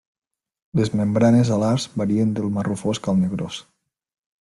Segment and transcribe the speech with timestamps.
[0.79, 3.65] Les membranes alars varien del marró fosc al negrós.